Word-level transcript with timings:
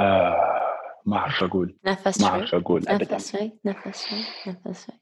آه 0.00 0.62
ما 1.06 1.16
أعرف 1.16 1.42
أقول. 1.44 1.78
نفس 1.86 2.20
ما 2.20 2.28
أعرف 2.28 2.54
أقول 2.54 2.88
ابدا. 2.88 3.14
نفس 3.14 3.32
شوي 3.32 3.52
نفس 3.64 4.06
شوي 4.08 4.54
نفس 4.66 4.86
شوي. 4.86 4.96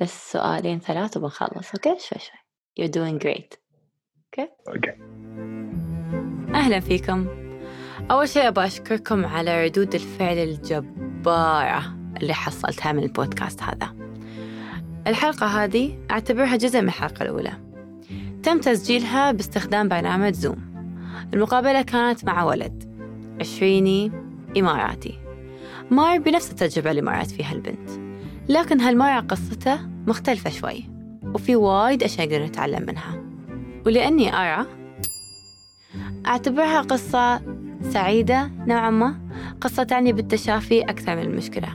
بس 0.00 0.32
سؤالين 0.32 0.78
ثلاث 0.78 1.16
وبنخلص 1.16 1.70
أوكي؟ 1.74 1.96
شوي 1.98 2.18
شوي. 2.18 2.38
You're 2.80 2.90
doing 2.90 3.24
great. 3.24 3.58
أوكي؟ 4.38 4.94
أهلا 6.54 6.80
فيكم. 6.80 7.26
أول 8.10 8.28
شيء 8.28 8.48
أبغى 8.48 8.66
أشكركم 8.66 9.24
على 9.24 9.64
ردود 9.64 9.94
الفعل 9.94 10.38
الجبارة 10.38 11.94
اللي 12.16 12.34
حصلتها 12.34 12.92
من 12.92 13.02
البودكاست 13.02 13.62
هذا. 13.62 13.94
الحلقة 15.06 15.46
هذه 15.46 16.06
أعتبرها 16.10 16.56
جزء 16.56 16.80
من 16.80 16.88
الحلقة 16.88 17.22
الأولى. 17.22 17.52
تم 18.42 18.60
تسجيلها 18.60 19.32
باستخدام 19.32 19.88
برنامج 19.88 20.32
زوم 20.32 20.74
المقابلة 21.34 21.82
كانت 21.82 22.24
مع 22.24 22.44
ولد. 22.44 22.83
عشريني 23.40 24.12
إماراتي. 24.56 25.18
مار 25.90 26.18
بنفس 26.18 26.50
التجربة 26.50 26.90
اللي 26.90 27.02
مرت 27.02 27.30
فيها 27.30 27.52
البنت 27.52 27.90
لكن 28.48 28.80
هالمرة 28.80 29.20
قصته 29.20 29.78
مختلفة 30.06 30.50
شوي 30.50 30.84
وفي 31.34 31.56
وايد 31.56 32.02
أشياء 32.02 32.26
نقدر 32.26 32.44
نتعلم 32.44 32.86
منها. 32.86 33.24
ولأني 33.86 34.34
أرى 34.36 34.66
أعتبرها 36.26 36.80
قصة 36.80 37.42
سعيدة 37.80 38.50
نوعا 38.66 38.90
ما 38.90 39.20
قصة 39.60 39.82
تعني 39.82 40.12
بالتشافي 40.12 40.82
أكثر 40.82 41.16
من 41.16 41.22
المشكلة. 41.22 41.68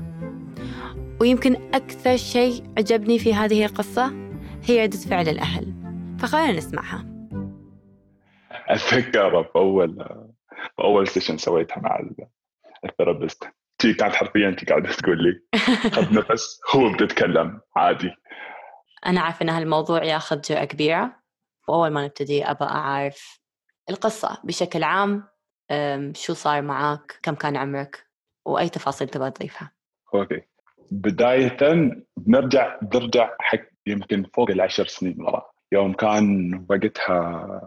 ويمكن 1.22 1.56
أكثر 1.74 2.18
شيء 2.18 2.64
عجبني 2.78 3.20
في 3.20 3.34
هذه 3.34 3.66
القصة 3.66 4.14
هي 4.64 4.84
ردة 4.84 4.98
فعل 4.98 5.30
الأهل 5.30 5.74
فخلينا 6.20 6.58
نسمعها. 6.58 7.06
أتذكر 8.52 9.44
في 9.44 9.60
اول 10.80 11.08
session 11.08 11.38
سويتها 11.38 11.80
مع 11.82 12.00
ال- 12.00 12.28
ال 12.86 12.91
therapist. 12.91 13.44
تي 13.78 13.94
كانت 13.94 14.14
حرفيا 14.16 14.48
انت 14.50 14.70
قاعدة 14.70 14.92
تقول 14.92 15.18
لي 15.24 15.60
خذ 15.92 16.14
نفس 16.20 16.62
هو 16.76 16.94
بتتكلم 16.94 17.62
عادي. 17.76 18.12
أنا 19.06 19.22
عارفة 19.22 19.44
أن 19.44 19.50
هالموضوع 19.50 20.04
ياخذ 20.04 20.42
جرأة 20.42 20.66
كبيرة. 20.66 21.20
وأول 21.68 21.90
ما 21.90 22.06
نبتدي 22.06 22.46
أبى 22.46 22.66
أعرف 22.66 23.40
القصة 23.90 24.38
بشكل 24.44 24.84
عام 24.84 25.24
شو 26.16 26.34
صار 26.34 26.62
معك 26.62 27.20
كم 27.24 27.36
كان 27.36 27.58
عمرك؟ 27.58 28.06
وأي 28.46 28.70
تفاصيل 28.70 29.08
تبغى 29.10 29.32
تضيفها. 29.32 29.72
okay. 30.14 30.42
بداية 30.92 31.58
بنرجع 32.18 32.80
بنرجع 32.82 33.30
حق 33.40 33.60
يمكن 33.88 34.24
فوق 34.34 34.50
العشر 34.52 34.88
سنين 34.88 35.22
ورا. 35.22 35.46
يوم 35.72 35.94
كان 35.94 36.66
وقتها 36.70 37.62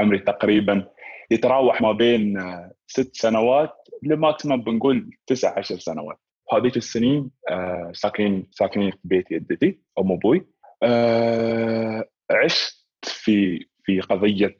عمري 0.00 0.18
تقريبا 0.18 0.88
يتراوح 1.30 1.82
ما 1.82 1.92
بين 1.92 2.38
آه، 2.38 2.72
ست 2.86 3.16
سنوات 3.16 3.72
ل 4.02 4.09
maximum 4.09 4.62
بنقول 4.62 5.10
تسع 5.26 5.58
عشر 5.58 5.78
سنوات. 5.78 6.18
هذيك 6.52 6.76
السنين 6.76 7.30
آه، 7.50 7.90
ساكنين 7.94 8.46
ساكنين 8.50 8.90
في 8.90 8.98
بيت 9.04 9.32
جدتي 9.32 9.80
أم 9.98 10.12
أبوي. 10.12 10.46
آه، 10.82 12.04
عشت 12.30 12.86
في 13.04 13.66
في 13.84 14.00
قضية 14.00 14.56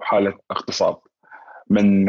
وحالة 0.00 0.38
اغتصاب 0.50 0.98
من 1.70 2.04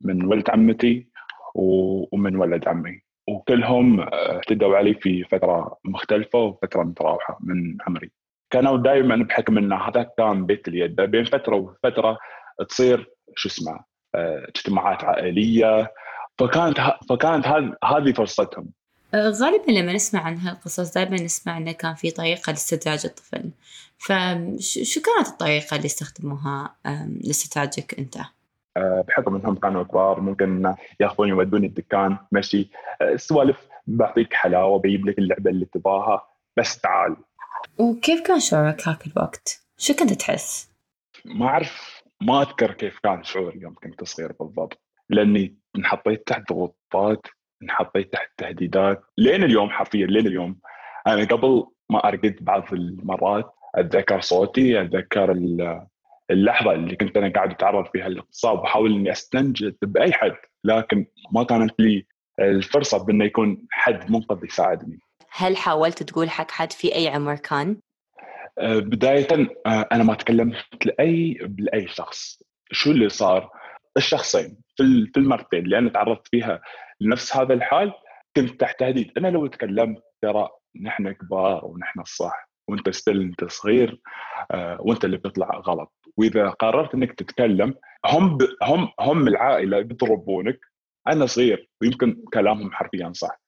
من 0.00 0.24
ولد 0.24 0.50
عمتي 0.50 1.08
ومن 1.54 2.36
ولد 2.36 2.68
عمي. 2.68 3.00
وكلهم 3.28 4.00
اعتدوا 4.00 4.76
علي 4.76 4.94
في 4.94 5.24
فترة 5.24 5.78
مختلفة 5.84 6.38
وفترة 6.38 6.82
متراوحة 6.82 7.38
من 7.40 7.76
عمري. 7.86 8.10
كانوا 8.50 8.76
دائما 8.76 9.16
بحكم 9.16 9.58
إن 9.58 9.72
هذا 9.72 10.02
كان 10.18 10.46
بيت 10.46 10.68
اليد. 10.68 10.96
بين 11.00 11.24
فترة 11.24 11.56
وفترة 11.56 12.18
تصير 12.68 13.10
شو 13.36 13.48
اسمه 13.48 13.80
آه، 14.14 14.44
اجتماعات 14.48 15.04
عائلية 15.04 15.92
فكانت 16.38 16.76
فكانت 17.08 17.46
هذ- 17.46 17.74
هذه 17.84 18.12
فرصتهم 18.12 18.68
غالبا 19.14 19.72
لما 19.72 19.92
نسمع 19.92 20.20
عن 20.20 20.38
هالقصص 20.38 20.92
دائما 20.94 21.16
نسمع 21.16 21.56
إنه 21.56 21.72
كان 21.72 21.94
في 21.94 22.10
طريقة 22.10 22.50
لاستدراج 22.50 23.06
الطفل 23.06 23.50
فشو 23.98 25.00
كانت 25.00 25.28
الطريقة 25.28 25.76
اللي 25.76 25.86
استخدموها 25.86 26.76
لاستدراجك 27.24 27.98
أنت؟ 27.98 28.16
آه، 28.76 29.04
بحكم 29.08 29.34
إنهم 29.36 29.54
كانوا 29.54 29.82
كبار 29.82 30.20
ممكن 30.20 30.74
ياخذوني 31.00 31.30
يودوني 31.30 31.66
الدكان 31.66 32.18
مشي 32.32 32.68
سوالف 33.16 33.56
بعطيك 33.86 34.34
حلاوة 34.34 34.78
بجيب 34.78 35.06
لك 35.06 35.18
اللعبة 35.18 35.50
اللي 35.50 35.64
تباها 35.66 36.26
بس 36.56 36.80
تعال 36.80 37.16
وكيف 37.78 38.20
كان 38.26 38.40
شعورك 38.40 38.88
هاك 38.88 39.06
الوقت؟ 39.06 39.62
شو 39.78 39.94
كنت 39.94 40.12
تحس؟ 40.12 40.68
ما 41.24 41.46
أعرف 41.46 41.95
ما 42.22 42.42
أذكر 42.42 42.72
كيف 42.72 42.98
كان 42.98 43.24
شعوري 43.24 43.60
يوم 43.60 43.74
كنت 43.74 44.04
صغير 44.04 44.32
بالضبط 44.40 44.80
لأني 45.10 45.56
انحطيت 45.76 46.26
تحت 46.26 46.52
ضغوطات 46.52 47.26
انحطيت 47.62 48.12
تحت 48.12 48.30
تهديدات 48.36 49.02
لين 49.18 49.42
اليوم 49.44 49.70
حرفيا 49.70 50.06
لين 50.06 50.26
اليوم 50.26 50.58
أنا 51.06 51.24
قبل 51.24 51.66
ما 51.90 52.08
أرقد 52.08 52.36
بعض 52.40 52.72
المرات 52.72 53.52
أتذكر 53.74 54.20
صوتي 54.20 54.82
أتذكر 54.82 55.32
ال- 55.32 55.86
اللحظة 56.30 56.72
اللي 56.72 56.96
كنت 56.96 57.16
أنا 57.16 57.28
قاعد 57.32 57.50
أتعرض 57.50 57.86
فيها 57.92 58.08
للاغتصاب 58.08 58.58
وأحاول 58.58 58.94
إني 58.94 59.12
أستنجد 59.12 59.76
بأي 59.82 60.12
حد 60.12 60.36
لكن 60.64 61.06
ما 61.32 61.44
كانت 61.44 61.74
لي 61.80 62.06
الفرصة 62.40 63.04
بأنه 63.04 63.24
يكون 63.24 63.66
حد 63.70 64.10
منقذ 64.10 64.44
يساعدني 64.44 64.98
هل 65.30 65.56
حاولت 65.56 66.02
تقول 66.02 66.30
حق 66.30 66.50
حد 66.50 66.72
في 66.72 66.94
أي 66.94 67.08
عمر 67.08 67.34
كان؟ 67.34 67.76
آه، 68.58 68.78
بداية 68.78 69.26
آه، 69.66 69.88
أنا 69.92 70.04
ما 70.04 70.14
تكلمت 70.14 70.56
لأي 70.86 71.38
لأي 71.58 71.88
شخص. 71.88 72.42
شو 72.72 72.90
اللي 72.90 73.08
صار؟ 73.08 73.50
الشخصين 73.96 74.58
في 74.76 74.82
ال- 74.82 75.10
في 75.14 75.20
المرتين 75.20 75.64
اللي 75.64 75.78
أنا 75.78 75.90
تعرضت 75.90 76.28
فيها 76.28 76.60
لنفس 77.00 77.36
هذا 77.36 77.54
الحال 77.54 77.92
كنت 78.36 78.60
تحت 78.60 78.80
تهديد. 78.80 79.12
أنا 79.18 79.28
لو 79.28 79.46
تكلمت 79.46 80.02
ترى 80.22 80.48
نحن 80.82 81.12
كبار 81.12 81.64
ونحن 81.64 82.00
الصح 82.00 82.48
وأنت 82.68 82.90
ستيل 82.90 83.20
أنت 83.20 83.44
صغير 83.44 84.00
آه، 84.50 84.76
وأنت 84.80 85.04
اللي 85.04 85.16
بتطلع 85.16 85.50
غلط. 85.66 85.92
وإذا 86.16 86.48
قررت 86.48 86.94
إنك 86.94 87.12
تتكلم 87.14 87.74
هم 88.06 88.36
ب... 88.36 88.42
هم 88.62 88.88
هم 89.00 89.28
العائلة 89.28 89.80
بيضربونك 89.80 90.58
أنا 91.08 91.26
صغير 91.26 91.68
ويمكن 91.82 92.22
كلامهم 92.34 92.72
حرفيا 92.72 93.12
صح. 93.14 93.40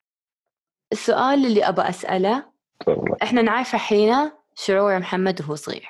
السؤال 0.91 1.45
اللي 1.45 1.63
أبى 1.69 1.81
أسأله 1.81 2.51
تفضل. 2.79 3.15
إحنا 3.23 3.41
نعرف 3.41 3.75
الحين 3.75 4.31
شعور 4.65 4.99
محمد 4.99 5.41
وهو 5.41 5.55
صغير. 5.55 5.87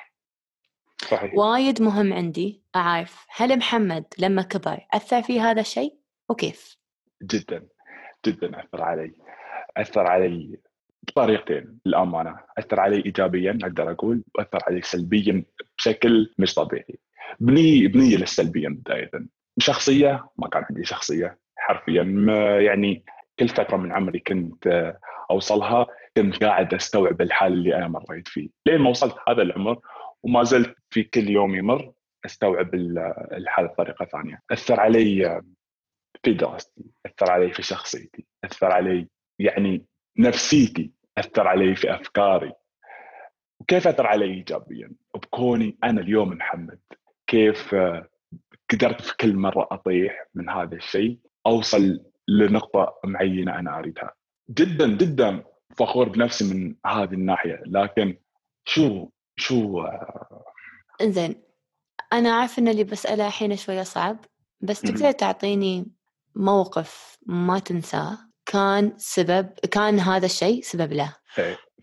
صحيح. 0.98 1.34
وايد 1.34 1.82
مهم 1.82 2.12
عندي 2.12 2.62
أعرف 2.76 3.26
هل 3.36 3.58
محمد 3.58 4.04
لما 4.18 4.42
كبر 4.42 4.86
أثر 4.92 5.22
في 5.22 5.40
هذا 5.40 5.60
الشيء؟ 5.60 5.94
وكيف؟ 6.28 6.76
جدا 7.22 7.66
جدا 8.26 8.60
أثر 8.60 8.82
علي. 8.82 9.12
أثر 9.76 10.06
علي 10.06 10.58
بطريقتين 11.02 11.78
للأمانة. 11.86 12.40
أثر 12.58 12.80
علي 12.80 13.04
ايجابيا 13.04 13.58
أقدر 13.62 13.90
أقول 13.90 14.22
وأثر 14.34 14.58
علي 14.66 14.82
سلبيا 14.82 15.44
بشكل 15.78 16.34
مش 16.38 16.54
طبيعي. 16.54 16.98
بني 17.40 17.86
بنيه 17.86 18.16
للسلبيه 18.16 18.68
بدايه 18.68 19.10
شخصية 19.58 20.28
ما 20.38 20.48
كان 20.48 20.64
عندي 20.70 20.84
شخصية 20.84 21.38
حرفيا 21.56 22.02
يعني 22.60 23.04
كل 23.38 23.48
فترة 23.48 23.76
من 23.76 23.92
عمري 23.92 24.18
كنت 24.18 24.94
أوصلها 25.30 25.86
كنت 26.22 26.44
قاعد 26.44 26.74
أستوعب 26.74 27.20
الحال 27.20 27.52
اللي 27.52 27.76
أنا 27.76 27.88
مريت 27.88 28.28
فيه. 28.28 28.48
لين 28.66 28.78
ما 28.80 28.90
وصلت 28.90 29.16
هذا 29.28 29.42
العمر 29.42 29.78
وما 30.22 30.42
زلت 30.42 30.74
في 30.90 31.02
كل 31.02 31.28
يوم 31.30 31.54
يمر 31.54 31.92
أستوعب 32.26 32.74
ال- 32.74 32.98
الحال 33.32 33.68
بطريقة 33.68 34.04
ثانية. 34.04 34.42
أثر 34.50 34.80
علي 34.80 35.42
في 36.24 36.32
دراستي 36.32 36.84
أثر 37.06 37.30
علي 37.32 37.52
في 37.52 37.62
شخصيتي 37.62 38.26
أثر 38.44 38.72
علي 38.72 39.08
يعني 39.38 39.84
نفسيتي 40.18 40.90
أثر 41.18 41.46
علي 41.48 41.74
في 41.74 41.94
أفكاري. 41.94 42.52
وكيف 43.60 43.88
أثر 43.88 44.06
علي 44.06 44.24
ايجابيا؟ 44.24 44.92
بكوني 45.14 45.78
أنا 45.84 46.00
اليوم 46.00 46.28
محمد. 46.28 46.78
كيف 47.26 47.74
قدرت 48.70 49.00
في 49.02 49.16
كل 49.16 49.36
مرة 49.36 49.68
أطيح 49.70 50.26
من 50.34 50.50
هذا 50.50 50.74
الشيء 50.76 51.18
أوصل 51.46 52.00
لنقطة 52.28 52.94
معينة 53.04 53.58
أنا 53.58 53.78
أريدها. 53.78 54.14
جدا 54.50 54.96
جدا 54.96 55.44
فخور 55.76 56.08
بنفسي 56.08 56.54
من 56.54 56.74
هذه 56.86 57.12
الناحية. 57.12 57.62
لكن 57.66 58.16
شو 58.64 59.08
شو 59.36 59.86
إنزين 61.00 61.42
أنا 62.12 62.32
عارفة 62.32 62.60
إن 62.60 62.68
اللي 62.68 62.84
بسأله 62.84 63.26
الحين 63.26 63.56
شوية 63.56 63.82
صعب 63.82 64.18
بس. 64.60 64.80
تقدر 64.80 65.12
تعطيني 65.12 65.86
موقف 66.34 67.18
ما 67.26 67.58
تنساه؟ 67.58 68.18
كان 68.46 68.92
سبب 68.96 69.48
كان 69.70 69.98
هذا 70.00 70.26
الشيء 70.26 70.62
سبب 70.62 70.92
له؟ 70.92 71.16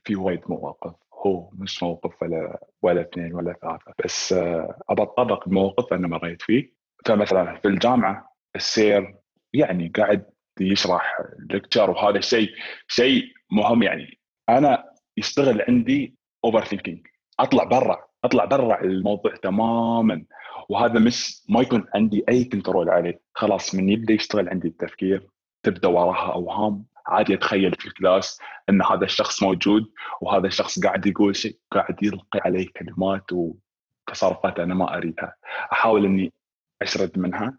في 0.04 0.16
وايد 0.16 0.42
مواقف. 0.50 0.94
هو 1.26 1.50
مش 1.54 1.84
موقف 1.84 2.22
ولا 2.22 2.68
ولا 2.82 3.02
اثنين 3.02 3.34
ولا 3.34 3.54
ثلاثة 3.62 3.94
بس 4.06 4.34
آه، 4.34 4.80
ابى 4.90 5.02
اتطرق 5.04 5.50
بموقف 5.50 5.94
أنا 5.94 6.08
مريت 6.08 6.42
فيه. 6.42 6.74
فمثلا 7.06 7.60
في 7.62 7.68
الجامعة 7.68 8.36
السير 8.56 9.16
يعني 9.54 9.92
قاعد 9.96 10.26
يشرح 10.60 11.18
لكتشر 11.50 11.90
وهذا 11.90 12.18
الشيء 12.18 12.50
شيء 12.88 13.37
مهم 13.52 13.84
يعني. 13.84 14.20
أنا 14.50 14.94
يشتغل 15.18 15.62
عندي 15.68 16.16
overthinking 16.46 17.08
أطلع 17.40 17.64
برا 17.64 18.08
أطلع 18.24 18.46
برا 18.46 18.82
الموضوع 18.84 19.36
تماما. 19.36 20.26
وهذا 20.70 21.00
مش 21.00 21.44
ما 21.50 21.62
يكون 21.62 21.86
عندي 21.96 22.24
أي 22.30 22.44
control 22.46 22.90
عليه. 22.90 23.20
خلاص 23.36 23.76
من 23.76 23.90
يبدأ 23.90 24.14
يشتغل 24.14 24.50
عندي 24.50 24.68
التفكير 24.68 25.28
تبدأ 25.64 25.88
وراها 25.88 26.34
أوهام. 26.34 26.86
عادي 27.08 27.34
أتخيل 27.34 27.76
في 27.76 27.86
ال 27.86 27.95
class 27.95 28.40
إن 28.70 28.82
هذا 28.82 29.06
الشخص 29.06 29.44
موجود 29.44 29.92
وهذا 30.22 30.48
الشخص 30.48 30.80
قاعد 30.80 31.06
يقول 31.06 31.36
شيء 31.36 31.58
قاعد 31.72 32.04
يلقي 32.04 32.40
علي 32.46 32.66
كلمات 32.66 33.26
وتصرفات 33.32 34.60
أنا 34.60 34.74
ما 34.74 34.98
أريدها. 34.98 35.36
أحاول 35.72 36.06
إني 36.06 36.34
أشرد 36.82 37.20
منها 37.20 37.58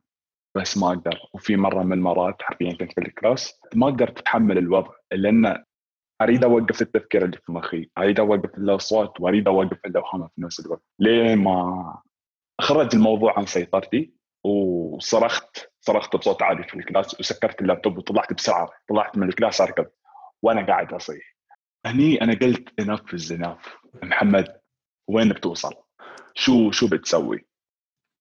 بس 0.55 0.79
ما 0.79 0.89
أقدر. 0.89 1.19
وفي 1.35 1.57
مرة 1.57 1.83
من 1.83 1.93
المرات 1.93 2.43
حرفيا 2.43 2.73
كنت 2.73 2.93
في 2.93 3.01
ال 3.01 3.11
class 3.11 3.61
ما 3.75 3.87
قدرت 3.87 4.19
أتحمل 4.19 4.59
الوضع 4.59 4.91
لأن 5.13 5.65
أريد 6.23 6.45
أوقف 6.45 6.83
التفكير 6.83 7.25
اللي 7.25 7.39
في 7.47 7.53
مخي 7.53 7.91
أريد 7.99 8.21
أوقف 8.21 8.59
الاصوات 8.59 9.21
وأريد 9.21 9.49
أوقف 9.49 9.79
الاوهام 9.87 10.29
في 10.29 10.43
نفس 10.43 10.61
الوقت. 10.61 10.83
لين 10.99 11.39
ما 11.39 12.03
خرج 12.61 12.95
الموضوع 12.95 13.39
عن 13.39 13.47
سيطرتي 13.47 14.13
وصرخت 14.45 15.71
صرخت 15.81 16.17
بصوت 16.17 16.43
عالي 16.43 16.65
في 16.65 16.75
ال 16.75 16.83
class 16.83 17.21
وسكرت 17.21 17.61
اللابتوب 17.61 17.99
وطلعت 17.99 18.33
بسرعة 18.33 18.71
طلعت 18.89 19.19
من 19.19 19.29
ال 19.29 19.34
class 19.34 19.61
أركض. 19.61 19.87
وأنا 20.43 20.67
قاعد 20.67 20.93
أصيح. 20.93 21.37
هني 21.87 22.23
أنا 22.23 22.35
قلت 22.35 22.81
enough 22.81 23.15
is 23.15 23.30
enough 23.30 23.77
محمد 24.03 24.61
وين 25.09 25.29
بتوصل؟ 25.29 25.75
شو 26.35 26.71
شو 26.71 26.89
بتسوي؟ 26.89 27.47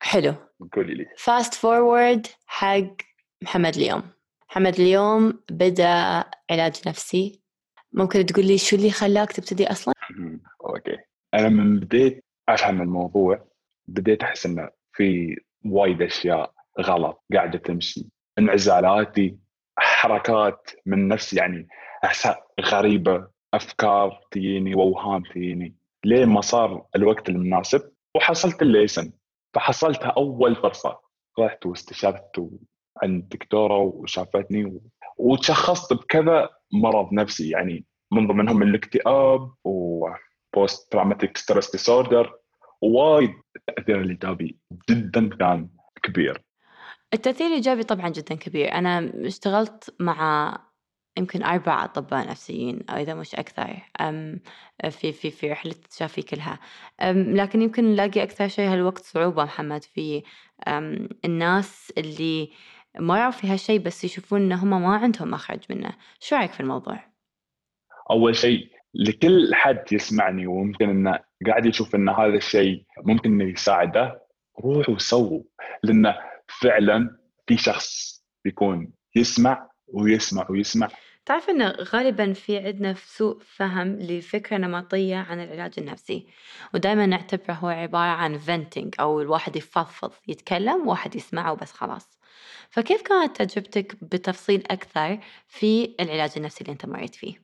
حلو. 0.04 0.34
قولي 0.74 0.94
لي. 0.94 1.06
fast 1.18 1.54
forward 1.54 2.28
حق 2.46 2.96
محمد 3.44 3.76
اليوم. 3.76 4.04
محمد 4.50 4.80
اليوم 4.80 5.44
بدأ 5.52 6.24
علاج 6.52 6.82
نفسي 6.88 7.47
ممكن 7.94 8.26
تقول 8.26 8.46
لي 8.46 8.58
شو 8.58 8.76
اللي 8.76 8.92
خلاك 8.92 9.32
تبتدي 9.32 9.72
أصلا؟ 9.72 9.94
okay. 10.66 10.98
أنا 11.34 11.50
من 11.50 11.80
بديت 11.80 12.24
أفهم 12.50 12.82
الموضوع 12.82 13.48
بديت 13.88 14.24
أحس 14.24 14.46
إنه 14.46 14.70
في 14.94 15.38
وايد 15.66 16.02
أشياء 16.02 16.54
غلط 16.80 17.24
قاعدة 17.34 17.60
تمشي. 17.60 18.06
انعزالاتي 18.40 19.38
حركات 19.78 20.70
من 20.86 21.08
نفسي 21.08 21.36
يعني 21.36 21.68
أشياء 22.04 22.48
غريبة 22.62 23.28
أفكار 23.54 24.22
تجيني 24.32 24.76
واوهام 24.76 25.24
تجيني. 25.24 25.76
لين 26.06 26.30
ما 26.30 26.42
صار 26.42 26.86
الوقت 26.96 27.30
المناسب؟ 27.30 27.92
وحصلت 28.16 28.62
ال 28.62 28.68
license. 28.68 29.12
فحصلتها 29.54 30.14
أول 30.18 30.56
فرصه 30.56 31.00
رحت 31.40 31.66
واستشرت 31.66 32.50
عند 33.04 33.30
دكتورة 33.30 33.78
وشافتني 33.78 34.82
وتشخصت 35.18 35.94
بكذا 35.94 36.50
مرض 36.74 37.14
نفسي. 37.14 37.50
يعني 37.50 37.86
من 38.12 38.28
ضمنهم 38.28 38.64
الاكتئاب 38.64 39.52
و 39.64 40.92
post-traumatic 40.92 41.38
stress 41.38 41.72
disorder 41.72 42.34
وايد 42.82 43.34
التاثير 43.70 44.02
الايجابي 44.02 44.60
جدا 44.90 45.30
كان 45.30 45.70
كبير. 46.04 46.42
التأثير 47.14 47.48
الإيجابي 47.48 47.84
طبعا 47.84 48.10
جدا 48.10 48.36
كبير. 48.36 48.72
أنا 48.74 49.12
اشتغلت 49.16 49.96
مع 50.00 50.54
يمكن 51.18 51.44
أربع 51.44 51.84
أطباء 51.84 52.28
نفسيين 52.28 52.84
أو 52.90 52.96
إذا 52.98 53.14
مش 53.14 53.36
أكثر 53.36 53.78
أم 54.02 54.40
في 54.90 55.12
في 55.12 55.32
في 55.32 55.52
رحلة 55.52 55.76
شافي 55.98 56.22
كلها. 56.22 56.60
أم 57.02 57.36
لكن 57.36 57.62
يمكن 57.62 57.84
نلاقي 57.84 58.24
أكثر 58.24 58.48
شيء 58.48 58.74
هالوقت 58.74 59.04
صعوبة 59.04 59.44
محمد 59.44 59.84
في 59.84 60.24
الناس 61.26 61.94
اللي 61.98 62.52
مروا 63.00 63.32
في 63.32 63.48
هالشيء 63.48 63.80
بس 63.80 64.04
يشوفون 64.04 64.42
إن 64.42 64.52
هم 64.52 64.70
ما 64.70 64.96
عندهم 64.96 65.32
مخرج 65.32 65.60
منه. 65.70 65.94
شو 66.20 66.36
رأيك 66.36 66.52
في 66.52 66.60
الموضوع؟ 66.60 67.04
أول 68.12 68.36
شيء 68.36 68.72
لكل 68.94 69.56
حد 69.56 69.84
يسمعني 69.92 70.48
وممكن 70.48 70.90
إنه 70.90 71.20
قاعد 71.48 71.66
يشوف 71.66 71.96
إن 71.96 72.10
هذا 72.10 72.36
الشيء 72.36 72.84
ممكن 73.06 73.32
إنه 73.32 73.52
يساعده 73.52 74.22
روحوا 74.66 74.96
وسووا. 74.96 75.44
لأن 75.84 76.14
فعلا 76.62 77.18
في 77.48 77.58
شخص 77.58 78.18
بيكون 78.46 78.94
يسمع 79.16 79.70
ويسمع 79.88 80.46
ويسمع. 80.50 80.90
تعرف 81.26 81.50
انه 81.50 81.70
غالبا 81.70 82.34
في 82.34 82.58
عندنا 82.58 82.94
سوء 82.94 83.40
فهم 83.40 83.96
لفكرة 84.00 84.58
نمطية 84.58 85.16
عن 85.16 85.40
العلاج 85.40 85.74
النفسي. 85.78 86.28
ودائما 86.74 87.06
نعتبره 87.06 87.54
هو 87.54 87.68
عبارة 87.68 88.10
عن 88.10 88.38
فنتنج 88.38 88.96
أو 89.00 89.22
الواحد 89.22 89.56
يفضفض 89.56 90.12
يتكلم 90.28 90.88
واحد 90.88 91.16
يسمعه 91.16 91.52
وبس 91.52 91.72
خلاص. 91.72 92.17
فكيف 92.70 93.02
كانت 93.02 93.42
تجربتك 93.42 94.04
بتفصيل 94.04 94.64
أكثر 94.72 95.18
في 95.48 95.96
العلاج 96.00 96.32
النفسي 96.38 96.62
اللي 96.62 96.72
أنت 96.72 96.86
مريت 96.86 97.16
فيه؟ 97.16 97.36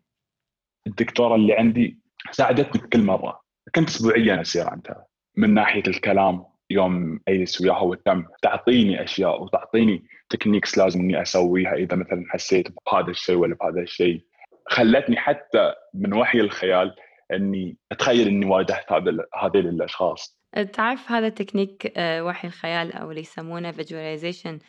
الدكتورة 0.88 1.36
اللي 1.36 1.54
عندي 1.54 2.00
ساعدتني 2.32 2.82
بكل 2.82 3.04
مرة 3.04 3.44
كنت 3.76 3.90
اسبوعيا 3.90 4.42
أسير 4.42 4.70
عندها 4.70 5.06
من 5.38 5.54
ناحية 5.54 5.84
الكلام 5.88 6.46
يوم 6.70 7.20
أجلس 7.28 7.62
وياها 7.62 7.82
وتم 7.82 8.26
تعطيني 8.42 9.04
أشياء 9.04 9.44
وتعطيني 9.44 10.04
techniques 10.30 10.78
لازم 10.78 11.00
إني 11.00 11.22
أسويها 11.22 11.74
إذا 11.74 11.96
مثلا 11.96 12.26
حسيت 12.30 12.68
بهذا 12.86 13.12
الشيء 13.12 13.36
ولا 13.36 13.56
بهذا 13.56 13.82
الشيء 13.82 14.22
خلتني 14.68 15.18
حتى 15.18 15.74
من 15.94 16.14
وحي 16.14 16.40
الخيال 16.40 16.96
إني 17.32 17.78
أتخيل 17.92 18.28
إني 18.28 18.46
واجهت 18.46 18.92
هذيل 19.36 19.68
الأشخاص 19.68 20.40
تعرف 20.74 21.12
هذا 21.12 21.30
تكنيك 21.30 21.94
آه، 21.98 22.24
وحي 22.24 22.48
الخيال 22.48 22.94
أو 22.94 23.10
اللي 23.10 23.22
يسمونه 23.22 23.72
visualization 23.72 24.60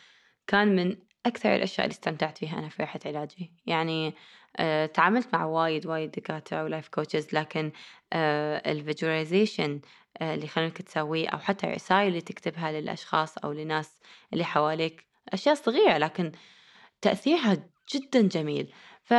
كان 0.47 0.75
من 0.75 0.97
أكثر 1.25 1.55
الأشياء 1.55 1.85
اللي 1.85 1.93
استمتعت 1.93 2.37
فيها 2.37 2.59
أنا 2.59 2.69
في 2.69 2.83
رحلة 2.83 3.01
علاجي. 3.05 3.51
يعني 3.65 4.13
آه، 4.57 4.85
تعاملت 4.85 5.27
مع 5.33 5.45
وايد 5.45 5.85
وايد 5.87 6.11
دكاترة 6.11 6.63
و 6.63 6.68
life 6.68 6.87
coaches 6.89 7.27
لكن 7.33 7.71
آه، 8.13 8.71
ال 8.71 8.79
visualization 8.79 9.81
آه، 10.21 10.33
اللي 10.33 10.45
يخلونك 10.45 10.81
تسويه 10.81 11.29
أو 11.29 11.37
حتى 11.37 11.67
الرسائل 11.67 12.07
اللي 12.07 12.21
تكتبها 12.21 12.71
للأشخاص 12.71 13.37
أو 13.37 13.51
لناس 13.51 13.99
اللي 14.33 14.45
حواليك 14.45 15.05
أشياء 15.33 15.55
صغيرة 15.55 15.97
لكن 15.97 16.31
تأثيرها 17.01 17.57
جدا 17.93 18.21
جميل. 18.21 18.73
ف 19.03 19.13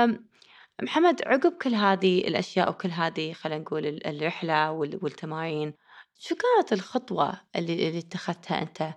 محمد 0.82 1.22
عقب 1.26 1.52
كل 1.52 1.75
هذه 1.75 2.19
الأشياء 2.19 2.70
وكل 2.70 2.88
هذه 2.90 3.32
خلينا 3.32 3.61
نقول 3.61 3.87
الرحلة 4.06 4.72
والتمارين 4.72 5.75
شو 6.18 6.34
كانت 6.34 6.72
الخطوة 6.72 7.40
اللي, 7.56 7.88
اللي 7.88 7.98
اتخذتها 7.98 8.62
أنت 8.62 8.94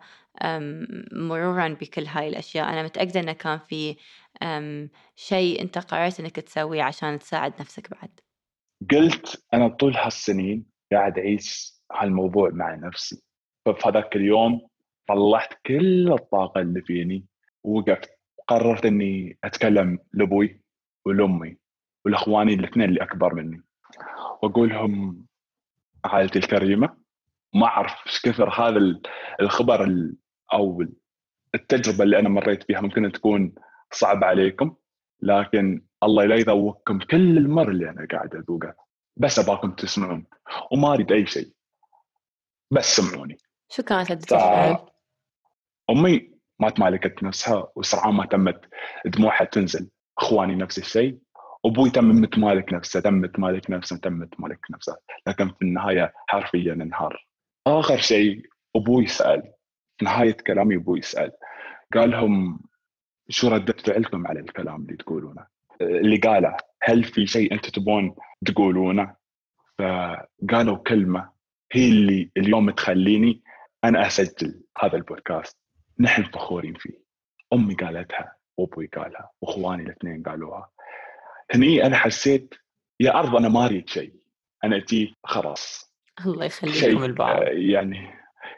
مرورا 1.12 1.68
بكل 1.68 2.06
هاي 2.06 2.28
الأشياء؟ 2.28 2.70
أنا 2.70 2.84
متأكدة 2.84 3.20
أنه 3.20 3.34
كان 3.34 3.60
في 3.60 3.96
شيء 5.16 5.62
أنت 5.62 5.78
قررت 5.78 6.20
أنك 6.20 6.36
تسويه 6.36 6.84
عشان 6.84 7.20
تساعد 7.20 7.54
نفسك 7.60 7.92
بعد. 7.92 8.20
قلت 8.92 9.44
أنا 9.54 9.68
طول 9.68 9.96
هالسنين 9.96 10.66
قاعد 10.92 11.20
أعيش 11.20 11.74
هالموضوع 11.92 12.50
مع 12.50 12.76
نفسي. 12.76 13.24
ففي 13.66 13.88
هذاك 13.90 14.16
اليوم 14.16 14.68
طلعت 15.08 15.54
كل 15.66 16.14
الطاقة 16.14 16.62
اللي 16.62 16.82
فيني 16.82 17.26
ووقفت 17.64 18.10
قررت 18.48 18.86
إني 18.86 19.38
أتكلم 19.44 20.00
لأبوي 20.14 20.62
ولأمي 21.06 21.58
ولأخواني 22.06 22.54
الإثنين 22.54 22.90
اللي 22.90 23.04
أكبر 23.04 23.34
مني. 23.36 23.62
واقول 24.42 24.70
لهم 24.70 25.26
عائلتي 26.06 26.40
الكريمة 26.40 26.99
ما 27.54 27.66
أعرف 27.66 27.94
إيش 28.08 28.22
كثر 28.22 28.50
هذا 28.50 29.00
الخبر 29.42 30.10
أو 30.54 30.86
التجربة 31.56 32.04
اللي 32.04 32.20
أنا 32.20 32.30
مريت 32.30 32.64
فيها 32.64 32.82
ممكن 32.82 33.12
تكون 33.12 33.54
صعبة 33.92 34.28
عليكم 34.28 34.76
لكن 35.22 35.86
الله 36.04 36.26
لا 36.26 36.36
يذوقكم 36.36 37.00
كل 37.00 37.38
المر 37.38 37.70
اللي 37.70 37.90
أنا 37.90 38.08
قاعد 38.12 38.36
أذوقه 38.36 38.76
بس 39.18 39.40
أباكم 39.40 39.72
تسمعون 39.72 40.26
وما 40.72 40.94
أريد 40.94 41.12
أي 41.12 41.26
شيء 41.26 41.54
بس 42.72 42.96
سمعوني 42.96 43.38
شو 43.70 43.84
كانت 43.84 44.12
الفعل؟ 44.12 44.78
أمي 45.90 46.32
ما 46.60 46.70
تمالكت 46.70 47.24
نفسها 47.24 47.72
وسرعان 47.76 48.14
ما 48.14 48.26
تمت 48.26 48.62
دموعها 49.06 49.44
تنزل 49.46 49.90
إخواني 50.18 50.56
نفس 50.56 50.78
الشيء 50.78 51.20
أبوي 51.66 51.90
تم 51.90 52.06
متمالك 52.06 52.74
نفسه 52.74 53.00
تم 53.00 53.14
متمالك 53.14 53.70
نفسه 53.70 53.98
تم 53.98 54.14
متمالك 54.14 54.60
نفسه 54.72 54.98
لكن 55.28 55.50
في 55.50 55.62
النهاية 55.62 56.14
حرفيا 56.28 56.74
انهار 56.74 57.29
آخر 57.68 57.98
شيء 57.98 58.42
أبوي 58.76 59.08
سأل 59.08 59.54
في 59.98 60.06
نهاية 60.06 60.38
كلامي 60.48 60.76
أبوي 60.76 61.02
سأل 61.02 61.32
قال 61.94 62.12
لهم 62.12 62.60
شو 63.30 63.48
ردة 63.48 63.74
فعلكم 63.74 64.28
على 64.28 64.40
الكلام 64.40 64.82
اللي 64.82 64.98
تقولونه؟ 64.98 65.48
اللي 65.82 66.18
قاله 66.18 66.58
هل 66.84 67.04
في 67.04 67.28
شيء 67.28 67.54
أنتم 67.54 67.70
تبون 67.70 68.16
تقولونه؟ 68.46 69.16
فقالوا 69.80 70.78
كلمة 70.78 71.32
هي 71.72 71.90
اللي 71.90 72.32
اليوم 72.38 72.70
تخليني 72.70 73.44
أنا 73.84 74.08
أسجل 74.08 74.64
هذا 74.82 74.96
البودكاست. 74.98 75.58
نحن 76.00 76.24
فخورين 76.24 76.74
فيه. 76.74 77.04
أمي 77.54 77.74
قالتها 77.76 78.36
وأبوي 78.58 78.88
قالها 78.88 79.32
وإخواني 79.42 79.84
الاثنين 79.84 80.24
قالوها. 80.24 80.70
هني 81.52 81.86
أنا 81.86 81.98
حسيت 81.98 82.54
يا 83.00 83.20
أرض 83.20 83.36
أنا 83.36 83.50
ما 83.50 83.66
أريد 83.66 83.90
شيء. 83.90 84.14
أنا 84.64 84.78
اتي 84.78 85.16
خلاص. 85.24 85.89
الله 86.26 86.46
يخليكم 86.46 87.04
البعض 87.04 87.42
يعني 87.52 88.14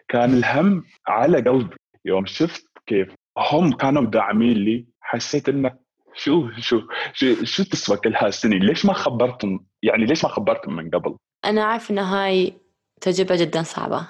كان 0.07 0.33
الهم 0.33 0.83
على 1.07 1.41
قلبي 1.41 1.75
يوم 2.05 2.25
شفت 2.25 2.65
كيف 2.85 3.15
هم 3.37 3.71
كانوا 3.71 4.05
داعمين 4.05 4.57
لي. 4.57 4.85
حسيت 5.01 5.49
انه 5.49 5.77
شو 6.13 6.49
شو 6.57 6.81
شو, 7.13 7.43
شو 7.43 7.63
تسوى 7.63 7.97
كل 7.97 8.15
هالسنين؟ 8.15 8.59
ليش 8.63 8.85
ما 8.85 8.93
خبرتم 8.93 9.59
يعني 9.83 10.05
ليش 10.05 10.23
ما 10.23 10.29
خبرتم 10.29 10.73
من 10.73 10.89
قبل؟ 10.89 11.17
أنا 11.45 11.63
عارف 11.63 11.91
إن 11.91 11.99
هاي 11.99 12.53
تجربة 13.01 13.35
جدا 13.35 13.63
صعبة 13.63 14.07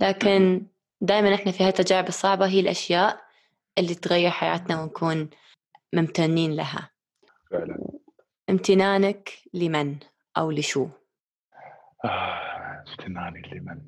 لكن 0.00 0.66
دائما 1.00 1.34
إحنا 1.34 1.52
في 1.52 1.64
هالتجارب 1.64 2.08
الصعبة 2.08 2.46
هي 2.46 2.60
الأشياء 2.60 3.20
اللي 3.78 3.94
تغير 3.94 4.30
حياتنا 4.30 4.82
ونكون 4.82 5.30
ممتنين 5.92 6.56
لها. 6.56 6.90
فعلا. 7.50 7.78
امتنانك 8.50 9.30
لمن؟ 9.54 9.96
أو 10.38 10.50
لشو؟ 10.50 10.88
آه، 12.04 12.61
امتناني 12.88 13.42
لمن؟ 13.52 13.80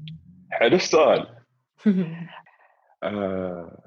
حلو 0.51 0.77
السؤال. 0.77 1.27
آه، 3.03 3.79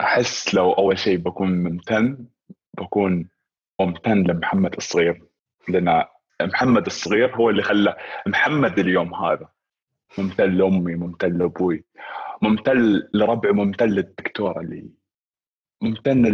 أحس 0.00 0.54
لو 0.54 0.72
أول 0.72 0.98
شيء 0.98 1.16
بكون 1.16 1.62
ممتن 1.62 2.26
بكون 2.78 3.28
ممتن 3.80 4.22
لمحمد 4.22 4.74
الصغير. 4.74 5.22
لأن 5.68 6.04
محمد 6.42 6.86
الصغير 6.86 7.36
هو 7.36 7.50
اللي 7.50 7.62
خلى 7.62 7.96
محمد 8.26 8.78
اليوم 8.78 9.14
هذا. 9.14 9.48
ممتن 10.18 10.50
لأمي 10.50 10.94
ممتن 10.94 11.38
لأبوي 11.38 11.84
ممتن 12.42 13.02
لربعي 13.14 13.52
ممتن 13.52 13.86
للدكتورة 13.86 14.60
اللي 14.60 14.90
ممتن 15.82 16.26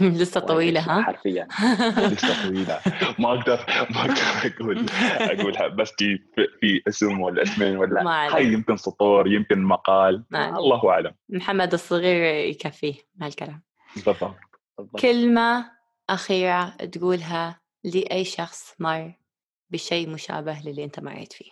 لسه 0.20 0.40
طويلة 0.40 0.80
ها؟ 0.80 1.02
حرفيا؟ 1.02 1.48
لسه 2.12 2.48
طويلة. 2.48 2.80
ما 3.18 3.32
أقدر 3.32 3.64
ما 3.90 4.00
أقدر 4.00 4.54
أقول 4.54 4.86
أقولها. 5.20 5.68
بس 5.68 5.92
في 5.98 6.18
في 6.60 6.82
اسم 6.88 7.20
ولا 7.20 7.42
اسمين 7.42 7.76
ولا. 7.76 8.34
هاي 8.34 8.52
يمكن 8.52 8.76
سطور 8.76 9.28
يمكن 9.32 9.62
مقال. 9.62 10.24
الله 10.34 10.90
أعلم. 10.90 11.14
محمد 11.28 11.72
الصغير 11.72 12.44
يكفيه 12.48 12.94
هالكلام. 13.22 13.62
بالضبط. 13.94 14.34
كلمة 15.00 15.70
أخيرة 16.10 16.68
تقولها 16.68 17.60
لأي 17.84 18.24
شخص 18.24 18.74
مر 18.78 19.12
بشيء 19.70 20.08
مشابه 20.08 20.60
للي 20.64 20.84
أنت 20.84 21.00
مريت 21.00 21.32
فيه. 21.32 21.50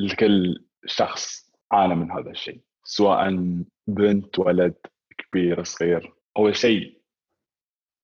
لكل 0.00 0.64
شخص 0.86 1.50
عانى 1.72 1.94
من 1.94 2.10
هذا 2.10 2.30
الشيء. 2.30 2.60
سواء 2.84 3.54
بنت 3.86 4.38
ولد 4.38 4.74
كبير 5.18 5.64
صغير 5.64 6.14
أول 6.36 6.56
شيء 6.56 6.99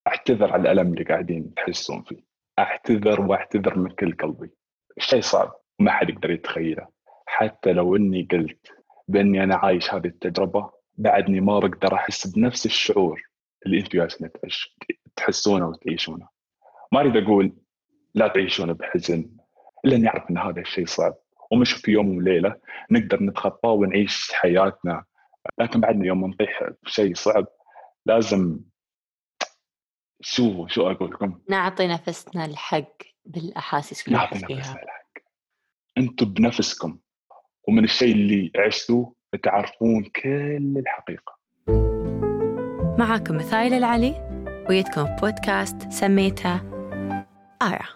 أعتذر 0.07 0.53
على 0.53 0.63
الألم 0.63 0.93
اللي 0.93 1.05
قاعدين 1.05 1.55
تحسون 1.55 2.03
فيه. 2.03 2.25
أعتذر 2.59 3.21
وأعتذر 3.21 3.79
من 3.79 3.91
كل 3.91 4.17
قلبي. 4.17 4.51
الشيء 4.99 5.21
صعب؟ 5.21 5.55
وما 5.81 5.91
حد 5.91 6.11
يقدر 6.11 6.31
يتخيله. 6.31 6.87
حتى 7.27 7.73
لو 7.73 7.97
إني 7.97 8.29
قلت 8.31 8.73
بإني 9.09 9.43
أنا 9.43 9.57
عايش 9.57 9.95
هذه 9.95 10.07
التجربة 10.07 10.71
بعدني 10.95 11.41
ما 11.41 11.59
بقدر 11.59 11.95
أحس 11.95 12.27
بنفس 12.27 12.67
الشعور 12.67 13.23
اللي 13.67 13.79
أنتم 13.79 13.99
جالسين 13.99 14.31
تحسونه 15.17 15.69
وتعيشونه. 15.69 16.29
ما 16.93 17.01
أريد 17.01 17.17
أقول 17.17 17.53
لا 18.15 18.29
تعيشون 18.29 18.73
بحزن 18.73 19.31
إلا 19.85 19.97
أني 19.97 20.09
أعرف 20.09 20.31
أن 20.31 20.39
هذا 20.39 20.61
الشيء 20.61 20.87
صعب. 20.87 21.15
ومش 21.51 21.73
في 21.73 21.91
يوم 21.91 22.17
وليلة 22.17 22.57
نقدر 22.91 23.23
نتخطاه 23.23 23.73
ونعيش 23.73 24.33
حياتنا. 24.33 25.05
لكن 25.59 25.81
بعدنا 25.81 26.07
يوم 26.07 26.27
نطيح 26.27 26.71
بشيء 26.83 27.15
صعب 27.15 27.47
لازم 28.07 28.61
شو 30.29 30.67
شو 30.67 30.91
أقول 30.91 31.11
لكم؟ 31.11 31.39
نعطي 31.49 31.87
نفسنا 31.87 32.45
الحق 32.45 32.97
بالأحاسيس 33.25 34.07
اللي 34.09 34.19
نعطي 34.19 34.35
نفسنا 34.35 34.59
الحق. 34.59 35.13
أنتم 35.99 36.27
بنفسكم 36.27 36.99
ومن 37.69 37.85
الشيء 37.85 38.13
اللي 38.13 38.53
عشتوه 38.57 39.15
تعرفون 39.43 40.05
كل 40.05 40.75
الحقيقة. 40.77 41.37
معاكم 42.99 43.37
مثايل 43.37 43.75
العلي 43.75 44.15
ويدكم 44.69 45.05
بودكاست 45.05 45.93
سميته 45.93 46.61
آرة. 47.63 47.89